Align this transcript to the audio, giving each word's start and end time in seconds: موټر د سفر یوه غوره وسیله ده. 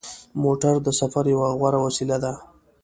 موټر 0.43 0.73
د 0.85 0.87
سفر 0.99 1.23
یوه 1.33 1.49
غوره 1.59 1.79
وسیله 1.85 2.17
ده. 2.23 2.33